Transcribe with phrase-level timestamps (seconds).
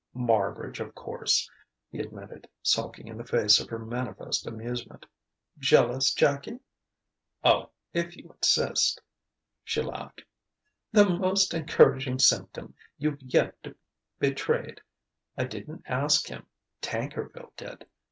[0.17, 1.47] "Marbridge, of course,"
[1.91, 5.05] he admitted, sulking in the face of her manifest amusement.
[5.59, 6.59] "Jealous, Jackie?"
[7.43, 8.99] "Oh if you insist."
[9.63, 10.23] She laughed.
[10.91, 13.55] "The most encouraging symptom you've yet
[14.17, 14.81] betrayed!...
[15.37, 16.47] I didn't ask him.
[16.81, 17.85] Tankerville did.